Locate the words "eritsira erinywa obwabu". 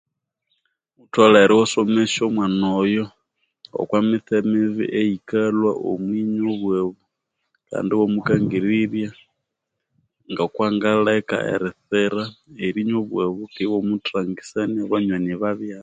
11.53-13.41